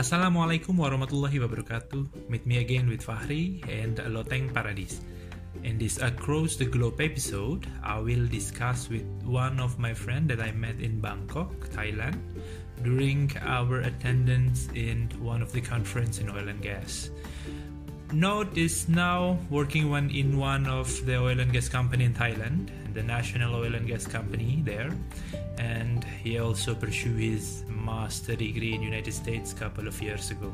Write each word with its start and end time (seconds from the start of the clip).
Assalamualaikum 0.00 0.80
warahmatullahi 0.80 1.44
wabarakatuh. 1.44 2.32
Meet 2.32 2.48
me 2.48 2.64
again 2.64 2.88
with 2.88 3.04
Fahri 3.04 3.60
and 3.68 4.00
Loteng 4.08 4.48
Paradis. 4.48 5.04
In 5.60 5.76
this 5.76 6.00
Across 6.00 6.56
the 6.56 6.64
Globe 6.64 7.04
episode, 7.04 7.68
I 7.84 8.00
will 8.00 8.24
discuss 8.24 8.88
with 8.88 9.04
one 9.28 9.60
of 9.60 9.76
my 9.76 9.92
friend 9.92 10.24
that 10.32 10.40
I 10.40 10.56
met 10.56 10.80
in 10.80 11.04
Bangkok, 11.04 11.52
Thailand, 11.76 12.16
during 12.80 13.28
our 13.44 13.84
attendance 13.84 14.72
in 14.72 15.12
one 15.20 15.44
of 15.44 15.52
the 15.52 15.60
conference 15.60 16.16
in 16.16 16.32
oil 16.32 16.48
and 16.48 16.64
gas. 16.64 17.12
Note 18.16 18.56
is 18.56 18.88
now 18.88 19.36
working 19.52 19.92
one 19.92 20.08
in 20.08 20.40
one 20.40 20.64
of 20.64 20.88
the 21.04 21.20
oil 21.20 21.44
and 21.44 21.52
gas 21.52 21.68
company 21.68 22.08
in 22.08 22.16
Thailand, 22.16 22.72
the 22.94 23.02
national 23.02 23.54
oil 23.54 23.74
and 23.74 23.86
gas 23.86 24.06
company 24.06 24.62
there, 24.64 24.90
and 25.58 26.04
he 26.22 26.38
also 26.38 26.74
pursued 26.74 27.20
his 27.20 27.64
master 27.68 28.36
degree 28.36 28.74
in 28.74 28.82
United 28.82 29.12
States 29.12 29.52
a 29.52 29.56
couple 29.56 29.86
of 29.86 30.00
years 30.02 30.30
ago. 30.30 30.52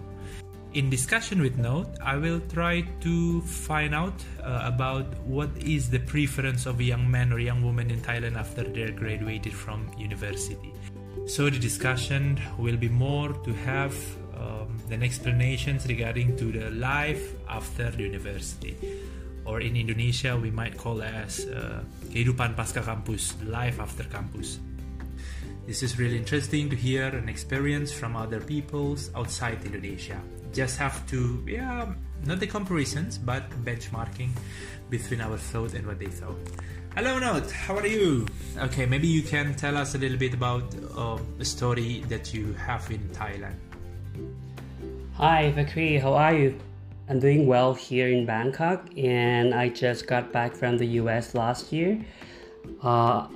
In 0.75 0.91
discussion 0.91 1.41
with 1.41 1.57
Note, 1.57 1.89
I 2.05 2.17
will 2.17 2.41
try 2.53 2.83
to 3.01 3.41
find 3.41 3.95
out 3.95 4.13
uh, 4.43 4.61
about 4.65 5.07
what 5.21 5.49
is 5.57 5.89
the 5.89 6.01
preference 6.01 6.67
of 6.67 6.81
a 6.81 6.85
young 6.85 7.11
man 7.11 7.33
or 7.33 7.39
young 7.39 7.63
woman 7.65 7.91
in 7.91 8.01
Thailand 8.01 8.37
after 8.37 8.63
they're 8.63 8.93
graduated 8.93 9.55
from 9.55 9.91
university. 9.97 10.75
So 11.27 11.49
the 11.49 11.59
discussion 11.59 12.39
will 12.59 12.77
be 12.77 12.91
more 12.91 13.33
to 13.33 13.53
have 13.55 13.97
um, 14.37 14.79
an 14.91 15.03
explanations 15.03 15.87
regarding 15.87 16.37
to 16.37 16.53
the 16.53 16.71
life 16.71 17.35
after 17.49 17.91
the 17.91 18.03
university, 18.03 18.77
or 19.47 19.61
in 19.63 19.77
Indonesia 19.77 20.37
we 20.37 20.51
might 20.51 20.77
call 20.77 21.03
as 21.03 21.47
uh, 21.47 21.81
kehidupan 22.11 22.59
pasca 22.59 22.83
kampus, 22.83 23.33
life 23.47 23.81
after 23.81 24.05
campus. 24.05 24.59
This 25.67 25.83
is 25.83 25.99
really 25.99 26.17
interesting 26.17 26.71
to 26.71 26.77
hear 26.77 27.09
an 27.09 27.29
experience 27.29 27.91
from 27.91 28.15
other 28.15 28.41
peoples 28.41 29.11
outside 29.17 29.59
Indonesia. 29.65 30.21
Just 30.53 30.79
have 30.79 31.03
to, 31.11 31.43
yeah, 31.47 31.91
not 32.25 32.39
the 32.39 32.47
comparisons, 32.47 33.19
but 33.19 33.51
benchmarking 33.65 34.31
between 34.91 35.21
our 35.21 35.37
thought 35.37 35.75
and 35.75 35.87
what 35.87 35.99
they 35.99 36.07
thought. 36.07 36.39
Hello, 36.95 37.19
Note. 37.19 37.51
How 37.51 37.77
are 37.77 37.87
you? 37.87 38.27
Okay, 38.57 38.87
maybe 38.87 39.07
you 39.07 39.23
can 39.23 39.55
tell 39.55 39.77
us 39.77 39.95
a 39.95 39.99
little 39.99 40.17
bit 40.17 40.35
about 40.35 40.63
uh, 40.97 41.19
the 41.37 41.45
story 41.45 42.05
that 42.09 42.33
you 42.33 42.55
have 42.55 42.89
in 42.91 43.03
Thailand. 43.11 43.59
Hi, 45.19 45.53
Fahri. 45.53 46.01
How 46.01 46.15
are 46.15 46.35
you? 46.35 46.59
I'm 47.09 47.21
doing 47.21 47.47
well 47.47 47.73
here 47.73 48.09
in 48.09 48.27
Bangkok, 48.27 48.91
and 48.99 49.55
I 49.55 49.69
just 49.69 50.09
got 50.09 50.33
back 50.33 50.57
from 50.57 50.77
the 50.77 50.87
US 50.99 51.37
last 51.37 51.73
year. 51.73 52.05
Uh, 52.83 53.29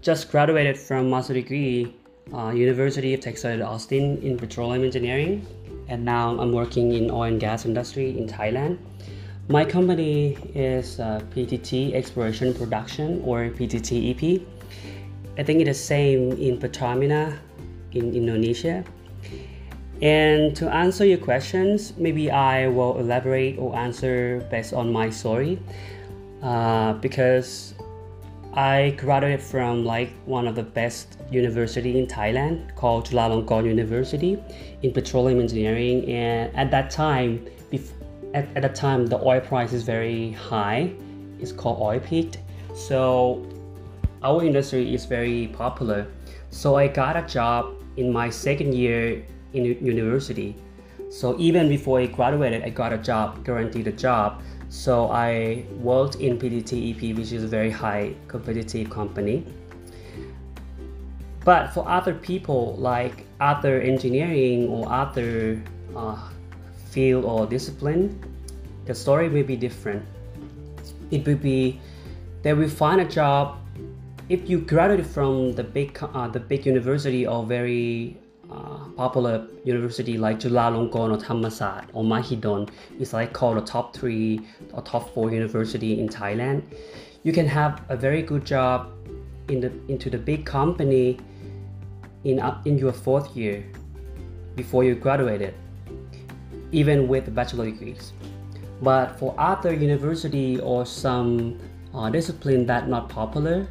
just 0.00 0.30
graduated 0.30 0.78
from 0.78 1.10
master 1.10 1.34
degree, 1.34 1.94
uh, 2.32 2.48
University 2.48 3.12
of 3.12 3.20
Texas 3.20 3.44
at 3.44 3.60
Austin 3.60 4.16
in 4.22 4.38
petroleum 4.38 4.82
engineering, 4.82 5.46
and 5.88 6.02
now 6.02 6.40
I'm 6.40 6.52
working 6.52 6.92
in 6.92 7.10
oil 7.10 7.24
and 7.24 7.38
gas 7.38 7.66
industry 7.66 8.16
in 8.16 8.26
Thailand. 8.26 8.78
My 9.48 9.62
company 9.62 10.38
is 10.54 10.98
uh, 10.98 11.20
PTT 11.28 11.92
Exploration 11.92 12.54
Production 12.54 13.20
or 13.26 13.50
PTTEP. 13.50 14.42
I 15.36 15.42
think 15.42 15.60
it's 15.60 15.68
the 15.68 15.74
same 15.74 16.32
in 16.32 16.58
Pertamina 16.58 17.38
in 17.92 18.14
Indonesia. 18.14 18.84
And 20.00 20.54
to 20.56 20.68
answer 20.72 21.04
your 21.04 21.18
questions, 21.18 21.92
maybe 21.96 22.30
I 22.30 22.68
will 22.68 22.98
elaborate 22.98 23.58
or 23.58 23.74
answer 23.76 24.46
based 24.50 24.72
on 24.72 24.92
my 24.92 25.10
story 25.10 25.58
uh, 26.42 26.92
because 26.94 27.74
I 28.54 28.94
graduated 28.96 29.42
from 29.42 29.84
like 29.84 30.10
one 30.24 30.46
of 30.46 30.54
the 30.54 30.62
best 30.62 31.18
university 31.30 31.98
in 31.98 32.06
Thailand 32.06 32.74
called 32.76 33.06
Chulalongkorn 33.08 33.66
University 33.66 34.42
in 34.82 34.92
petroleum 34.92 35.40
engineering. 35.40 36.08
And 36.08 36.54
at 36.56 36.70
that 36.70 36.90
time 36.90 37.46
at, 38.34 38.46
at 38.56 38.62
the 38.62 38.68
time 38.68 39.06
the 39.06 39.18
oil 39.18 39.40
price 39.40 39.72
is 39.72 39.82
very 39.82 40.32
high. 40.32 40.92
It's 41.40 41.52
called 41.52 41.80
oil 41.80 42.00
peaked 42.00 42.38
so 42.78 43.44
our 44.22 44.44
industry 44.44 44.94
is 44.94 45.04
very 45.04 45.48
popular. 45.48 46.06
So 46.50 46.76
i 46.76 46.86
got 46.86 47.16
a 47.16 47.22
job 47.22 47.74
in 47.96 48.12
my 48.12 48.30
second 48.30 48.74
year 48.74 49.24
in 49.52 49.64
university. 49.64 50.56
So 51.10 51.38
even 51.38 51.68
before 51.68 52.00
i 52.00 52.06
graduated 52.06 52.62
i 52.62 52.68
got 52.68 52.92
a 52.92 52.98
job 52.98 53.44
guaranteed 53.44 53.86
a 53.86 53.92
job. 53.92 54.42
So 54.68 55.10
i 55.10 55.64
worked 55.80 56.16
in 56.16 56.38
PTTEP, 56.38 57.16
which 57.16 57.32
is 57.32 57.44
a 57.44 57.48
very 57.48 57.70
high 57.70 58.14
competitive 58.28 58.90
company. 58.90 59.44
But 61.44 61.72
for 61.72 61.88
other 61.88 62.12
people 62.12 62.76
like 62.76 63.24
other 63.40 63.80
engineering 63.80 64.68
or 64.68 64.90
other 64.92 65.62
uh, 65.96 66.18
field 66.90 67.24
or 67.24 67.46
discipline, 67.46 68.20
the 68.84 68.94
story 68.94 69.30
may 69.30 69.42
be 69.42 69.56
different. 69.56 70.04
It 71.10 71.26
will 71.26 71.36
be 71.36 71.80
they 72.42 72.52
will 72.52 72.68
find 72.68 73.00
a 73.00 73.04
job. 73.04 73.56
If 74.28 74.48
you 74.50 74.60
graduate 74.60 75.06
from 75.06 75.54
the 75.54 75.64
big 75.64 75.98
uh, 76.02 76.28
the 76.28 76.40
big 76.40 76.66
university 76.66 77.26
or 77.26 77.46
very 77.46 78.18
uh, 78.50 78.88
popular 78.96 79.46
university 79.64 80.16
like 80.16 80.40
Chulalongkorn 80.40 81.10
or 81.12 81.18
Thammasat 81.18 81.86
or 81.92 82.04
Mahidol 82.04 82.68
is 82.98 83.12
like 83.12 83.32
called 83.32 83.58
the 83.58 83.62
top 83.62 83.94
three 83.94 84.40
or 84.72 84.82
top 84.82 85.12
four 85.14 85.30
university 85.30 86.00
in 86.00 86.08
Thailand. 86.08 86.62
You 87.22 87.32
can 87.32 87.46
have 87.46 87.82
a 87.88 87.96
very 87.96 88.22
good 88.22 88.44
job 88.44 88.92
in 89.48 89.60
the 89.60 89.72
into 89.88 90.10
the 90.10 90.18
big 90.18 90.44
company 90.44 91.18
in 92.24 92.40
uh, 92.40 92.60
in 92.64 92.78
your 92.78 92.92
fourth 92.92 93.36
year 93.36 93.64
before 94.56 94.84
you 94.84 94.94
graduated 94.94 95.54
even 96.72 97.08
with 97.08 97.34
bachelor 97.34 97.64
degrees. 97.64 98.12
But 98.82 99.18
for 99.18 99.34
other 99.38 99.72
university 99.72 100.60
or 100.60 100.86
some 100.86 101.58
uh, 101.94 102.10
discipline 102.10 102.66
that 102.66 102.88
not 102.88 103.08
popular, 103.08 103.66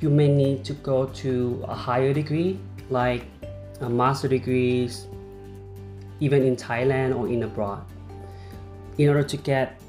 you 0.00 0.10
may 0.10 0.28
need 0.28 0.64
to 0.64 0.72
go 0.74 1.06
to 1.06 1.64
a 1.68 1.74
higher 1.74 2.12
degree 2.12 2.58
like 2.90 3.26
a 3.82 3.88
master 3.88 4.28
degrees, 4.28 5.06
even 6.20 6.44
in 6.44 6.56
Thailand 6.56 7.16
or 7.16 7.28
in 7.28 7.42
abroad, 7.42 7.84
in 8.98 9.08
order 9.08 9.24
to 9.24 9.36
get 9.36 9.80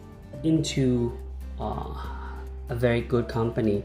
into 0.43 1.17
uh, 1.59 1.95
a 2.69 2.75
very 2.75 3.01
good 3.01 3.27
company. 3.27 3.83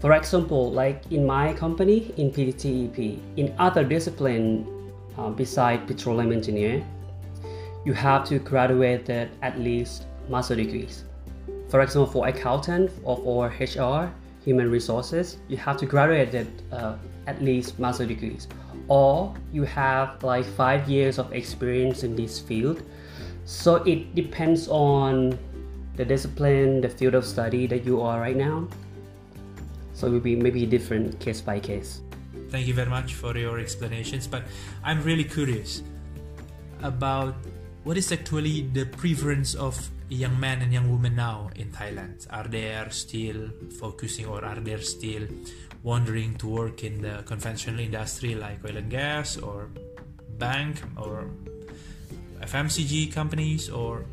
For 0.00 0.12
example, 0.12 0.70
like 0.70 1.10
in 1.10 1.24
my 1.24 1.54
company 1.54 2.12
in 2.16 2.30
PTTEP, 2.30 3.20
in 3.36 3.54
other 3.58 3.84
discipline 3.84 4.66
uh, 5.16 5.30
beside 5.30 5.86
petroleum 5.86 6.32
engineer, 6.32 6.84
you 7.84 7.92
have 7.92 8.24
to 8.28 8.38
graduate 8.38 9.08
at 9.08 9.58
least 9.58 10.06
master 10.28 10.56
degrees. 10.56 11.04
For 11.68 11.80
example, 11.80 12.10
for 12.12 12.28
accountant 12.28 12.90
or 13.04 13.16
for 13.16 13.48
HR, 13.48 14.12
human 14.44 14.70
resources, 14.70 15.38
you 15.48 15.56
have 15.56 15.76
to 15.78 15.86
graduate 15.86 16.34
uh, 16.72 16.96
at 17.26 17.42
least 17.42 17.78
master 17.78 18.04
degrees. 18.04 18.48
Or 18.88 19.34
you 19.52 19.62
have 19.64 20.22
like 20.22 20.44
five 20.44 20.88
years 20.88 21.18
of 21.18 21.32
experience 21.32 22.02
in 22.02 22.16
this 22.16 22.38
field. 22.38 22.82
So 23.44 23.76
it 23.84 24.14
depends 24.14 24.68
on 24.68 25.38
the 25.96 26.04
discipline, 26.04 26.80
the 26.80 26.88
field 26.88 27.14
of 27.14 27.24
study 27.24 27.66
that 27.68 27.84
you 27.84 28.00
are 28.00 28.20
right 28.20 28.36
now. 28.36 28.68
So 29.94 30.08
it 30.08 30.10
will 30.10 30.20
be 30.20 30.36
maybe 30.36 30.66
different 30.66 31.18
case 31.20 31.40
by 31.40 31.60
case. 31.60 32.02
Thank 32.50 32.66
you 32.66 32.74
very 32.74 32.90
much 32.90 33.14
for 33.14 33.36
your 33.36 33.58
explanations, 33.58 34.26
but 34.26 34.42
I'm 34.82 35.02
really 35.02 35.24
curious 35.24 35.82
about 36.82 37.34
what 37.84 37.98
is 37.98 38.10
actually 38.10 38.62
the 38.72 38.86
preference 38.86 39.54
of 39.54 39.76
young 40.08 40.40
men 40.40 40.62
and 40.62 40.72
young 40.72 40.90
women 40.90 41.16
now 41.16 41.50
in 41.56 41.70
Thailand? 41.70 42.26
Are 42.30 42.48
they 42.48 42.72
still 42.90 43.50
focusing 43.78 44.26
or 44.26 44.42
are 44.44 44.56
they 44.56 44.76
still 44.78 45.28
wondering 45.82 46.34
to 46.36 46.46
work 46.48 46.82
in 46.82 47.02
the 47.02 47.22
conventional 47.26 47.80
industry 47.80 48.34
like 48.34 48.64
oil 48.64 48.78
and 48.78 48.90
gas 48.90 49.36
or 49.36 49.68
bank 50.38 50.82
or 50.96 51.28
FMCG 52.40 53.12
companies 53.12 53.68
or 53.68 54.06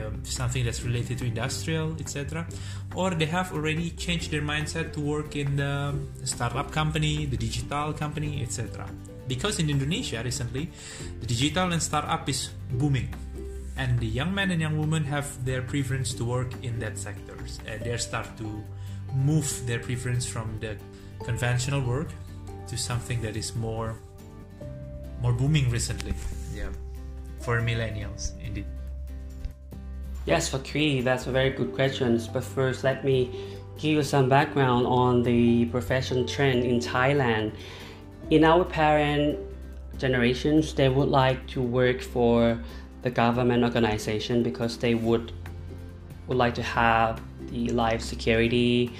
know, 0.00 0.12
something 0.24 0.64
that's 0.64 0.82
related 0.82 1.18
to 1.18 1.24
industrial, 1.26 1.94
etc. 2.00 2.46
Or 2.94 3.10
they 3.10 3.26
have 3.26 3.52
already 3.52 3.90
changed 3.90 4.30
their 4.30 4.42
mindset 4.42 4.92
to 4.94 5.00
work 5.00 5.36
in 5.36 5.56
the 5.56 5.94
startup 6.24 6.72
company, 6.72 7.26
the 7.26 7.36
digital 7.36 7.92
company, 7.92 8.42
etc 8.42 8.88
because 9.28 9.58
in 9.58 9.70
Indonesia 9.70 10.22
recently, 10.24 10.70
the 11.20 11.26
digital 11.26 11.72
and 11.72 11.82
startup 11.82 12.28
is 12.28 12.50
booming, 12.72 13.08
and 13.76 13.98
the 13.98 14.06
young 14.06 14.34
men 14.34 14.50
and 14.50 14.60
young 14.60 14.78
women 14.78 15.04
have 15.04 15.26
their 15.44 15.62
preference 15.62 16.12
to 16.14 16.24
work 16.24 16.50
in 16.62 16.78
that 16.80 16.98
sectors, 16.98 17.60
and 17.66 17.80
uh, 17.80 17.84
they 17.84 17.96
start 17.96 18.26
to 18.38 18.62
move 19.14 19.48
their 19.66 19.78
preference 19.78 20.26
from 20.26 20.58
the 20.60 20.76
conventional 21.24 21.80
work 21.80 22.08
to 22.66 22.76
something 22.76 23.20
that 23.22 23.36
is 23.36 23.54
more 23.54 23.94
more 25.20 25.32
booming 25.32 25.70
recently. 25.70 26.14
Yeah, 26.54 26.70
for 27.40 27.60
millennials 27.60 28.34
indeed. 28.42 28.66
Yes, 30.24 30.54
Cree, 30.70 31.00
that's 31.00 31.26
a 31.26 31.32
very 31.32 31.50
good 31.50 31.74
question. 31.74 32.20
But 32.32 32.44
first, 32.44 32.84
let 32.84 33.04
me 33.04 33.30
give 33.76 33.96
you 33.96 34.02
some 34.02 34.28
background 34.28 34.86
on 34.86 35.22
the 35.22 35.64
profession 35.66 36.26
trend 36.26 36.64
in 36.64 36.78
Thailand 36.78 37.52
in 38.30 38.44
our 38.44 38.64
parent 38.64 39.38
generations 39.98 40.74
they 40.74 40.88
would 40.88 41.08
like 41.08 41.46
to 41.46 41.60
work 41.60 42.00
for 42.00 42.58
the 43.02 43.10
government 43.10 43.62
organization 43.64 44.42
because 44.42 44.78
they 44.78 44.94
would 44.94 45.32
would 46.26 46.38
like 46.38 46.54
to 46.54 46.62
have 46.62 47.20
the 47.50 47.68
life 47.70 48.00
security 48.00 48.90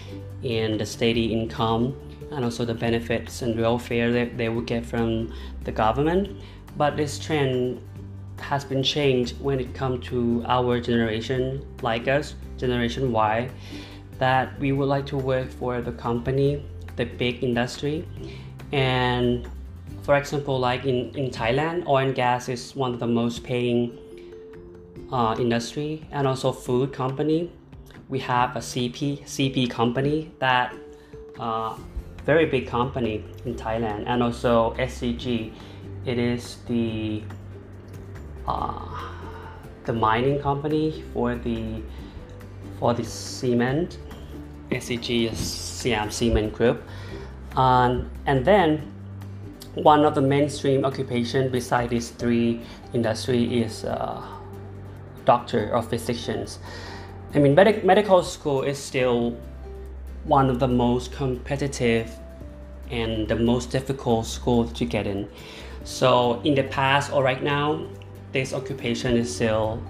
and 0.45 0.79
the 0.79 0.85
steady 0.85 1.33
income 1.33 1.95
and 2.33 2.45
also 2.45 2.65
the 2.65 2.75
benefits 2.75 3.43
and 3.43 3.59
welfare 3.59 4.13
that 4.13 4.37
they 4.37 4.49
would 4.49 4.67
get 4.67 4.85
from 4.85 5.33
the 5.65 5.73
government 5.73 6.29
but 6.77 6.97
this 6.97 7.19
trend 7.19 7.81
has 8.43 8.65
been 8.65 8.83
changed 8.83 9.41
when 9.41 9.61
it 9.61 9.75
comes 9.75 10.07
to 10.09 10.45
our 10.47 10.81
generation 10.81 11.65
like 11.83 12.09
us 12.09 12.35
generation 12.59 13.13
y 13.13 13.49
that 14.19 14.59
we 14.61 14.73
would 14.73 14.89
like 14.89 15.07
to 15.07 15.17
work 15.17 15.49
for 15.51 15.81
the 15.81 15.93
company 15.93 16.63
the 16.97 17.05
big 17.05 17.43
industry. 17.43 18.07
And 18.73 19.49
for 20.03 20.17
example 20.17 20.59
like 20.59 20.85
in, 20.85 21.15
in 21.17 21.31
thailand 21.31 21.87
oil 21.87 21.99
and 21.99 22.15
gas 22.15 22.49
is 22.49 22.75
one 22.75 22.93
of 22.93 23.01
the 23.01 23.07
most 23.07 23.45
paying 23.45 23.99
uh, 25.13 25.37
industry 25.39 26.07
and 26.11 26.27
also 26.27 26.53
food 26.53 26.93
company. 26.93 27.53
We 28.09 28.19
have 28.21 28.57
a 28.57 28.61
cp 28.61 29.23
cp 29.25 29.71
company 29.71 30.33
that 30.39 30.75
uh, 31.39 31.77
very 32.25 32.47
big 32.47 32.67
company 32.67 33.25
in 33.45 33.55
thailand 33.55 34.05
and 34.07 34.23
also 34.23 34.75
scg 34.75 35.53
it 36.05 36.19
is 36.19 36.59
the 36.67 37.23
uh, 38.47 39.11
the 39.85 39.93
mining 39.93 40.41
company 40.41 41.05
for 41.13 41.35
the 41.35 41.83
for 42.79 42.95
the 42.95 43.05
cement 43.05 43.99
scg 44.71 45.35
siam 45.35 46.11
cement 46.11 46.53
group 46.53 46.83
um, 47.57 48.11
and 48.27 48.45
then 48.45 48.93
one 49.75 50.05
of 50.05 50.15
the 50.15 50.21
mainstream 50.21 50.85
occupation 50.85 51.51
beside 51.51 51.91
these 51.91 52.11
three 52.11 52.61
industry 52.93 53.63
is 53.63 53.85
uh, 53.85 54.23
doctor 55.25 55.75
or 55.75 55.83
physicians. 55.83 56.59
I 57.35 57.39
mean, 57.39 57.55
medic- 57.55 57.85
medical 57.85 58.23
school 58.23 58.63
is 58.63 58.79
still 58.79 59.37
one 60.25 60.51
of 60.51 60.59
the 60.59 60.69
most 60.69 61.13
competitive 61.13 62.11
and 62.91 63.27
the 63.27 63.37
most 63.37 63.71
difficult 63.71 64.27
school 64.27 64.69
to 64.69 64.85
get 64.85 65.07
in. 65.07 65.29
So 65.85 66.41
in 66.45 66.55
the 66.55 66.65
past 66.65 67.13
or 67.13 67.23
right 67.23 67.43
now, 67.43 67.87
this 68.33 68.53
occupation 68.53 69.17
is 69.17 69.35
still 69.35 69.83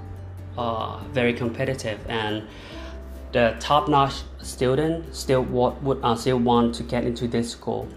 uh, 0.59 0.99
very 1.13 1.33
competitive 1.33 1.99
and 2.09 2.43
the 3.33 3.57
top-notch 3.61 4.23
student 4.43 5.15
still 5.15 5.43
would 5.43 5.99
uh, 6.03 6.15
still 6.15 6.39
want 6.39 6.75
to 6.75 6.83
get 6.83 7.05
into 7.05 7.27
this 7.27 7.51
school. 7.51 7.89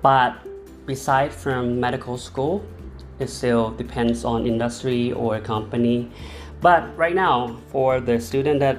But 0.00 0.38
beside 0.86 1.32
from 1.32 1.78
medical 1.78 2.16
school, 2.16 2.64
it 3.18 3.28
still 3.28 3.70
depends 3.72 4.24
on 4.24 4.46
industry 4.46 5.12
or 5.12 5.38
company. 5.40 6.10
But 6.60 6.96
right 6.96 7.14
now, 7.14 7.58
for 7.70 8.00
the 8.00 8.18
student 8.20 8.60
that 8.60 8.78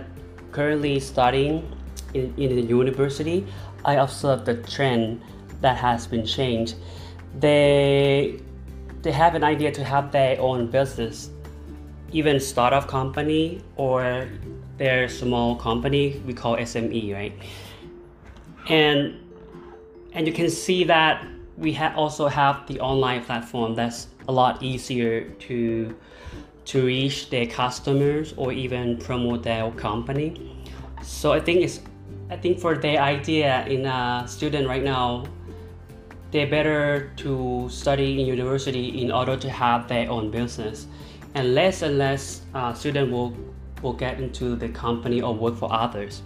currently 0.52 1.00
studying 1.00 1.72
in, 2.14 2.34
in 2.38 2.56
the 2.56 2.62
university, 2.62 3.46
I 3.86 3.96
observe 3.96 4.46
the 4.46 4.56
trend 4.56 5.22
that 5.62 5.78
has 5.78 6.08
been 6.08 6.26
changed. 6.26 6.76
They 7.40 8.40
they 9.02 9.12
have 9.12 9.36
an 9.36 9.44
idea 9.44 9.72
to 9.72 9.84
have 9.84 10.12
their 10.12 10.40
own 10.40 10.68
business, 10.68 11.30
even 12.12 12.40
startup 12.40 12.88
company 12.88 13.62
or 13.76 14.28
their 14.78 15.08
small 15.10 15.56
company 15.56 16.22
we 16.26 16.34
call 16.34 16.58
SME, 16.58 17.14
right? 17.14 17.34
And 18.68 19.16
and 20.14 20.26
you 20.28 20.34
can 20.34 20.50
see 20.50 20.84
that 20.86 21.26
we 21.58 21.74
ha- 21.74 21.94
also 21.96 22.28
have 22.28 22.66
the 22.68 22.80
online 22.80 23.24
platform 23.24 23.76
that's 23.76 24.08
a 24.28 24.32
lot 24.32 24.64
easier 24.64 25.30
to 25.48 25.96
to 26.66 26.86
reach 26.86 27.30
their 27.30 27.46
customers 27.46 28.34
or 28.38 28.52
even 28.52 28.98
promote 28.98 29.44
their 29.44 29.70
company. 29.72 30.66
So 31.04 31.32
I 31.32 31.40
think 31.40 31.62
it's 31.62 31.82
I 32.30 32.38
think 32.38 32.60
for 32.60 32.78
their 32.78 33.02
idea 33.02 33.66
in 33.66 33.86
a 33.86 34.24
student 34.28 34.68
right 34.68 34.84
now, 34.84 35.26
they're 36.32 36.48
better 36.50 37.12
to 37.18 37.68
study 37.70 38.20
in 38.20 38.28
university 38.28 39.02
in 39.02 39.12
order 39.12 39.36
to 39.38 39.50
have 39.50 39.88
their 39.88 40.10
own 40.10 40.30
business, 40.30 40.88
and 41.34 41.56
less 41.56 41.82
and 41.82 41.98
less 41.98 42.42
uh, 42.54 42.74
student 42.74 43.12
will 43.12 43.36
will 43.82 43.94
get 43.94 44.20
into 44.20 44.56
the 44.56 44.70
company 44.70 45.22
or 45.22 45.34
work 45.34 45.56
for 45.56 45.72
others. 45.72 46.22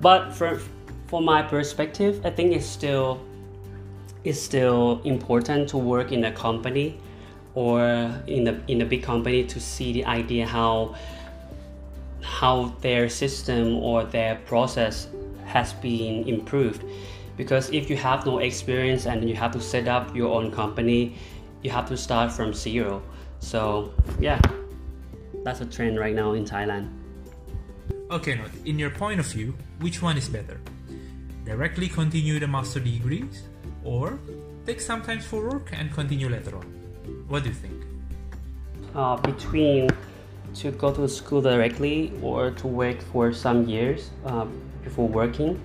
But 0.00 0.32
for 0.32 0.60
for 1.06 1.20
my 1.20 1.42
perspective, 1.42 2.20
I 2.24 2.30
think 2.30 2.54
it's 2.54 2.66
still 2.66 3.20
it's 4.24 4.40
still 4.40 5.00
important 5.04 5.68
to 5.68 5.78
work 5.78 6.10
in 6.12 6.24
a 6.24 6.32
company 6.32 6.98
or 7.54 7.84
in 8.26 8.44
the 8.44 8.60
in 8.66 8.82
a 8.82 8.84
big 8.84 9.02
company 9.02 9.44
to 9.44 9.60
see 9.60 9.92
the 9.92 10.04
idea 10.06 10.46
how 10.46 10.96
how 12.22 12.74
their 12.80 13.08
system 13.08 13.76
or 13.76 14.02
their 14.04 14.36
process 14.46 15.08
has 15.44 15.74
been 15.74 16.26
improved 16.26 16.82
because 17.36 17.70
if 17.70 17.90
you 17.90 17.96
have 17.96 18.26
no 18.26 18.38
experience 18.38 19.06
and 19.06 19.28
you 19.28 19.34
have 19.34 19.52
to 19.52 19.60
set 19.60 19.88
up 19.88 20.14
your 20.14 20.32
own 20.32 20.50
company 20.50 21.16
you 21.62 21.70
have 21.70 21.88
to 21.88 21.96
start 21.96 22.30
from 22.30 22.52
zero. 22.52 23.02
So 23.40 23.92
yeah 24.20 24.40
that's 25.44 25.60
a 25.60 25.66
trend 25.66 25.98
right 25.98 26.14
now 26.14 26.32
in 26.32 26.44
thailand. 26.44 26.90
Okay 28.10 28.34
now 28.34 28.46
in 28.64 28.78
your 28.78 28.90
point 28.90 29.20
of 29.20 29.26
view 29.26 29.54
which 29.80 30.02
one 30.02 30.16
is 30.16 30.28
better? 30.28 30.60
Directly 31.44 31.88
continue 31.88 32.38
the 32.38 32.48
master 32.48 32.80
degrees 32.80 33.42
or 33.84 34.18
take 34.66 34.80
some 34.80 35.02
time 35.02 35.20
for 35.20 35.48
work 35.48 35.70
and 35.72 35.92
continue 35.92 36.28
later 36.28 36.56
on? 36.56 36.64
What 37.28 37.42
do 37.42 37.50
you 37.50 37.54
think? 37.54 37.84
Uh, 38.94 39.16
between 39.16 39.90
to 40.54 40.70
go 40.70 40.92
to 40.92 41.08
school 41.08 41.42
directly 41.42 42.12
or 42.22 42.50
to 42.52 42.66
work 42.66 43.02
for 43.12 43.32
some 43.32 43.68
years 43.68 44.10
uh, 44.24 44.46
before 44.82 45.08
working, 45.08 45.60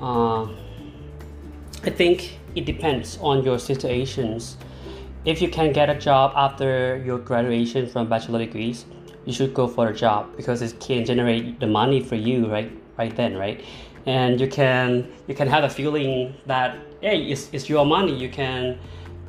uh, 0.00 0.46
I 1.86 1.90
think 1.90 2.40
it 2.56 2.64
depends 2.64 3.16
on 3.22 3.44
your 3.44 3.60
situations. 3.60 4.56
If 5.24 5.40
you 5.40 5.48
can 5.48 5.72
get 5.72 5.88
a 5.88 5.94
job 5.94 6.32
after 6.34 7.00
your 7.06 7.18
graduation 7.18 7.86
from 7.86 8.08
bachelor 8.08 8.40
degrees, 8.40 8.86
you 9.24 9.32
should 9.32 9.54
go 9.54 9.68
for 9.68 9.86
a 9.86 9.94
job 9.94 10.36
because 10.36 10.62
it 10.62 10.80
can 10.80 11.04
generate 11.04 11.60
the 11.60 11.68
money 11.68 12.00
for 12.00 12.16
you 12.16 12.50
right 12.50 12.72
right 12.98 13.14
then 13.14 13.36
right? 13.36 13.62
And 14.04 14.40
you 14.40 14.48
can 14.48 15.12
you 15.28 15.34
can 15.36 15.46
have 15.46 15.62
a 15.62 15.70
feeling 15.70 16.34
that 16.46 16.76
hey 17.02 17.22
it's, 17.22 17.50
it's 17.52 17.68
your 17.68 17.86
money. 17.86 18.16
You 18.16 18.30
can 18.30 18.80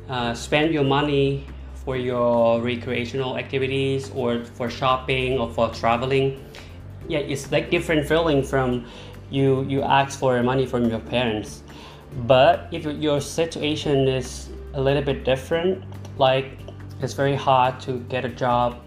uh, 0.08 0.34
spend 0.34 0.74
your 0.74 0.84
money 0.84 1.46
for 1.84 1.96
your 1.96 2.60
recreational 2.60 3.38
activities 3.38 4.10
or 4.16 4.44
for 4.44 4.68
shopping 4.68 5.38
or 5.38 5.48
for 5.48 5.68
traveling. 5.70 6.44
Yeah 7.06 7.20
it's 7.20 7.52
like 7.52 7.70
different 7.70 8.08
feeling 8.08 8.42
from 8.42 8.84
you 9.30 9.62
you 9.68 9.82
ask 9.82 10.18
for 10.18 10.42
money 10.42 10.66
from 10.66 10.90
your 10.90 11.00
parents 11.00 11.62
but 12.26 12.68
if 12.72 12.84
your 12.84 13.20
situation 13.20 14.08
is 14.08 14.48
a 14.74 14.80
little 14.80 15.02
bit 15.02 15.24
different 15.24 15.84
like 16.18 16.58
it's 17.00 17.14
very 17.14 17.34
hard 17.34 17.78
to 17.80 17.98
get 18.08 18.24
a 18.24 18.28
job 18.28 18.80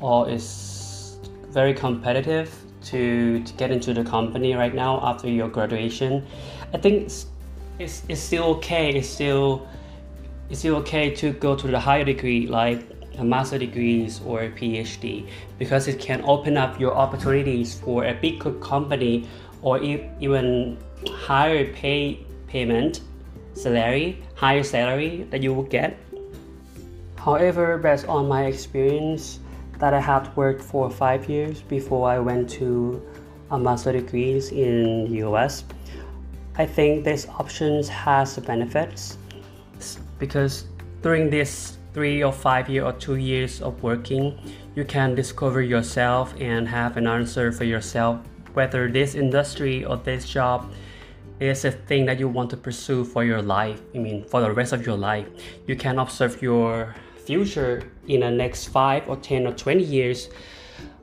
or 0.00 0.28
it's 0.28 1.18
very 1.50 1.74
competitive 1.74 2.54
to, 2.82 3.42
to 3.42 3.52
get 3.54 3.70
into 3.70 3.92
the 3.92 4.04
company 4.04 4.54
right 4.54 4.74
now 4.74 5.00
after 5.02 5.28
your 5.28 5.48
graduation 5.48 6.24
i 6.72 6.78
think 6.78 7.04
it's, 7.04 7.26
it's, 7.78 8.02
it's 8.08 8.20
still 8.20 8.44
okay. 8.56 8.90
It's 8.90 9.08
still 9.08 9.66
it's 10.50 10.60
still 10.60 10.76
okay 10.76 11.14
to 11.16 11.32
go 11.32 11.54
to 11.54 11.66
the 11.66 11.78
higher 11.78 12.04
degree 12.04 12.46
like 12.46 12.84
a 13.18 13.24
master 13.24 13.58
degrees 13.58 14.20
or 14.24 14.42
a 14.42 14.50
PhD 14.50 15.28
because 15.58 15.88
it 15.88 16.00
can 16.00 16.22
open 16.24 16.56
up 16.56 16.80
your 16.80 16.94
opportunities 16.94 17.78
for 17.78 18.06
a 18.06 18.14
big 18.14 18.40
company 18.60 19.28
or 19.60 19.82
even 19.82 20.78
higher 21.12 21.70
pay 21.72 22.24
payment 22.48 23.00
salary 23.54 24.22
higher 24.34 24.62
salary 24.62 25.26
that 25.30 25.42
you 25.42 25.52
will 25.52 25.68
get. 25.78 25.98
However 27.16 27.78
based 27.78 28.06
on 28.06 28.28
my 28.28 28.46
experience 28.46 29.40
that 29.78 29.94
i 29.94 30.00
had 30.00 30.34
worked 30.36 30.62
for 30.62 30.90
five 30.90 31.28
years 31.28 31.62
before 31.62 32.08
i 32.10 32.18
went 32.18 32.50
to 32.50 33.02
a 33.50 33.58
master 33.58 33.92
degrees 33.92 34.50
in 34.50 35.10
the 35.10 35.18
us 35.22 35.64
i 36.56 36.66
think 36.66 37.04
this 37.04 37.28
options 37.38 37.88
has 37.88 38.38
benefits. 38.38 39.18
Because 40.18 40.64
during 41.02 41.30
this 41.30 41.78
three 41.94 42.22
or 42.24 42.32
five 42.32 42.68
year 42.68 42.84
or 42.84 42.92
two 42.92 43.16
years 43.16 43.62
of 43.62 43.82
working 43.82 44.34
you 44.74 44.84
can 44.84 45.14
discover 45.14 45.62
yourself 45.62 46.34
and 46.40 46.66
have 46.68 46.96
an 46.96 47.06
answer 47.06 47.52
for 47.52 47.64
yourself 47.64 48.18
whether 48.54 48.90
this 48.90 49.14
industry 49.14 49.84
or 49.84 49.96
this 49.96 50.28
job 50.28 50.70
is 51.40 51.64
a 51.64 51.70
thing 51.70 52.04
that 52.06 52.18
you 52.18 52.28
want 52.28 52.50
to 52.50 52.56
pursue 52.56 53.04
for 53.04 53.24
your 53.24 53.42
life 53.42 53.80
i 53.94 53.98
mean 53.98 54.24
for 54.24 54.40
the 54.40 54.50
rest 54.50 54.72
of 54.72 54.84
your 54.84 54.96
life 54.96 55.26
you 55.66 55.76
can 55.76 55.98
observe 55.98 56.40
your 56.42 56.94
future 57.24 57.82
in 58.06 58.20
the 58.20 58.30
next 58.30 58.66
five 58.66 59.08
or 59.08 59.16
10 59.16 59.46
or 59.46 59.52
20 59.52 59.82
years 59.82 60.28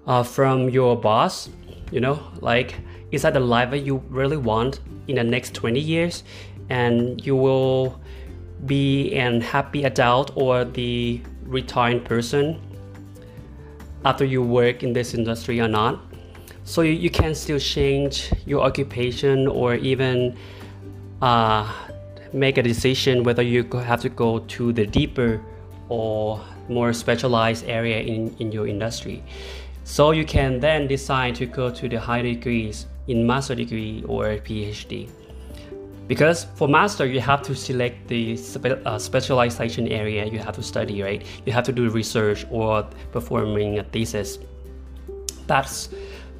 uh, 0.07 0.23
from 0.23 0.69
your 0.69 0.95
boss 0.99 1.49
you 1.91 1.99
know 1.99 2.19
like 2.41 2.75
is 3.11 3.21
that 3.21 3.33
the 3.33 3.39
life 3.39 3.69
that 3.69 3.79
you 3.79 3.97
really 4.09 4.37
want 4.37 4.79
in 5.07 5.15
the 5.15 5.23
next 5.23 5.53
20 5.53 5.79
years 5.79 6.23
and 6.69 7.25
you 7.25 7.35
will 7.35 7.99
be 8.65 9.13
an 9.13 9.41
happy 9.41 9.83
adult 9.83 10.31
or 10.35 10.65
the 10.65 11.21
retired 11.43 12.03
person 12.03 12.59
after 14.03 14.25
you 14.25 14.41
work 14.41 14.83
in 14.83 14.93
this 14.93 15.13
industry 15.13 15.59
or 15.59 15.67
not. 15.67 15.99
So 16.65 16.81
you, 16.81 16.93
you 16.93 17.11
can 17.11 17.35
still 17.35 17.59
change 17.59 18.31
your 18.47 18.61
occupation 18.61 19.47
or 19.47 19.75
even 19.75 20.35
uh, 21.21 21.71
make 22.33 22.57
a 22.57 22.63
decision 22.63 23.23
whether 23.23 23.43
you 23.43 23.63
have 23.63 24.01
to 24.01 24.09
go 24.09 24.39
to 24.39 24.73
the 24.73 24.85
deeper 24.85 25.39
or 25.89 26.41
more 26.67 26.91
specialized 26.91 27.65
area 27.65 27.99
in, 27.99 28.35
in 28.39 28.51
your 28.51 28.67
industry. 28.67 29.23
So 29.83 30.09
you 30.09 30.25
can 30.25 30.59
then 30.59 30.87
decide 30.87 31.35
to 31.35 31.45
go 31.45 31.69
to 31.69 31.87
the 31.87 31.99
higher 31.99 32.23
degrees 32.23 32.87
in 33.07 33.27
master 33.27 33.53
degree 33.53 34.03
or 34.07 34.25
PhD. 34.37 35.07
Because 36.07 36.45
for 36.55 36.67
master, 36.67 37.05
you 37.05 37.19
have 37.19 37.43
to 37.43 37.55
select 37.55 38.07
the 38.07 38.35
spe- 38.35 38.81
uh, 38.85 38.97
specialization 38.97 39.87
area 39.87 40.25
you 40.25 40.39
have 40.39 40.55
to 40.55 40.63
study, 40.63 41.03
right? 41.03 41.23
You 41.45 41.53
have 41.53 41.63
to 41.65 41.71
do 41.71 41.91
research 41.91 42.45
or 42.49 42.87
performing 43.11 43.77
a 43.77 43.83
thesis. 43.83 44.39
That's 45.45 45.89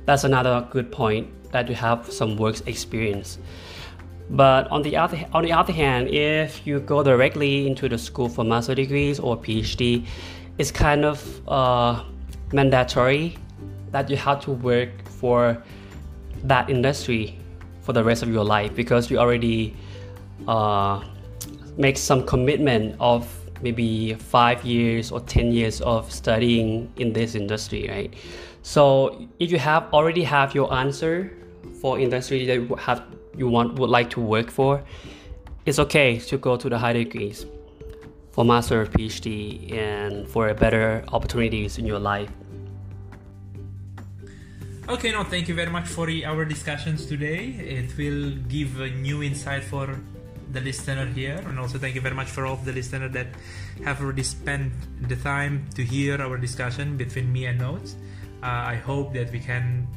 that's 0.05 0.23
another 0.23 0.67
good 0.69 0.91
point 0.91 1.27
that 1.51 1.67
you 1.69 1.75
have 1.75 2.11
some 2.11 2.37
work 2.37 2.67
experience. 2.67 3.37
But 4.29 4.67
on 4.69 4.81
the 4.81 4.97
other 4.97 5.23
on 5.33 5.43
the 5.43 5.51
other 5.51 5.73
hand, 5.73 6.09
if 6.09 6.65
you 6.65 6.79
go 6.79 7.03
directly 7.03 7.67
into 7.67 7.87
the 7.87 7.97
school 7.97 8.27
for 8.27 8.43
master 8.43 8.73
degrees 8.73 9.19
or 9.19 9.37
PhD, 9.37 10.05
it's 10.57 10.71
kind 10.71 11.05
of 11.05 11.47
uh, 11.47 12.03
mandatory 12.51 13.37
that 13.91 14.09
you 14.09 14.17
have 14.17 14.41
to 14.41 14.51
work 14.51 14.89
for 15.09 15.61
that 16.43 16.69
industry 16.69 17.37
for 17.81 17.93
the 17.93 18.03
rest 18.03 18.23
of 18.23 18.29
your 18.29 18.43
life 18.43 18.75
because 18.75 19.11
you 19.11 19.17
already 19.17 19.75
uh, 20.47 21.03
make 21.77 21.97
some 21.97 22.25
commitment 22.25 22.95
of 22.99 23.27
maybe 23.61 24.13
five 24.15 24.65
years 24.65 25.11
or 25.11 25.19
10 25.21 25.51
years 25.51 25.81
of 25.81 26.11
studying 26.11 26.91
in 26.97 27.13
this 27.13 27.35
industry 27.35 27.87
right 27.89 28.13
so 28.65 29.27
if 29.37 29.51
you 29.51 29.59
have 29.59 29.83
already 29.93 30.23
have 30.23 30.55
your 30.55 30.73
answer 30.73 31.31
for 31.79 31.99
industry 31.99 32.47
that 32.47 32.55
you 32.55 32.75
have 32.77 33.05
you 33.37 33.47
want 33.47 33.77
would 33.77 33.91
like 33.91 34.09
to 34.09 34.19
work 34.19 34.49
for 34.49 34.83
it's 35.67 35.77
okay 35.77 36.17
to 36.17 36.35
go 36.35 36.57
to 36.57 36.67
the 36.67 36.75
high 36.75 36.93
degrees 36.93 37.45
for 38.31 38.43
master 38.43 38.81
or 38.81 38.87
phd 38.87 39.71
and 39.71 40.27
for 40.27 40.49
a 40.49 40.55
better 40.55 41.05
opportunities 41.13 41.77
in 41.77 41.85
your 41.85 41.99
life 41.99 42.31
Okay, 44.87 45.11
no, 45.11 45.23
thank 45.23 45.47
you 45.47 45.55
very 45.55 45.71
much 45.71 45.87
for 45.87 46.07
our 46.27 46.45
discussions 46.45 47.07
today. 47.07 47.57
It 47.57 47.97
will 47.97 48.35
give 48.47 48.79
a 48.79 48.87
new 48.87 49.23
insight 49.23 49.63
for 49.63 49.99
the 50.51 50.61
listener 50.61 51.07
here, 51.07 51.41
and 51.47 51.57
also 51.57 51.79
thank 51.79 51.95
you 51.95 52.01
very 52.01 52.13
much 52.13 52.27
for 52.27 52.45
all 52.45 52.57
the 52.57 52.71
listeners 52.71 53.11
that 53.13 53.25
have 53.83 53.99
already 53.99 54.21
spent 54.21 54.71
the 55.09 55.15
time 55.15 55.65
to 55.73 55.83
hear 55.83 56.21
our 56.21 56.37
discussion 56.37 56.97
between 56.97 57.33
me 57.33 57.47
and 57.47 57.57
Notes. 57.57 57.95
Uh, 58.43 58.73
I 58.73 58.75
hope 58.75 59.13
that 59.13 59.31
we 59.31 59.39
can 59.39 59.87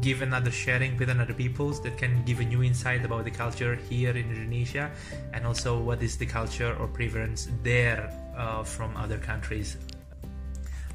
give 0.00 0.22
another 0.22 0.50
sharing 0.50 0.96
with 0.96 1.10
another 1.10 1.34
peoples 1.34 1.82
that 1.82 1.98
can 1.98 2.22
give 2.24 2.40
a 2.40 2.44
new 2.44 2.62
insight 2.62 3.04
about 3.04 3.24
the 3.24 3.30
culture 3.30 3.74
here 3.74 4.10
in 4.10 4.30
Indonesia 4.30 4.90
and 5.34 5.46
also 5.46 5.78
what 5.78 6.02
is 6.02 6.16
the 6.16 6.26
culture 6.26 6.76
or 6.78 6.86
preference 6.86 7.48
there 7.62 8.08
uh, 8.36 8.62
from 8.62 8.96
other 8.96 9.18
countries 9.18 9.76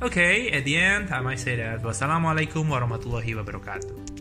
Okay, 0.02 0.52
at 0.52 0.66
the 0.66 0.76
end, 0.76 1.08
I 1.10 1.22
might 1.22 1.40
say 1.40 1.56
that. 1.56 1.80
Wassalamualaikum 1.80 2.68
warahmatullahi 2.68 3.32
wabarakatuh. 3.32 4.15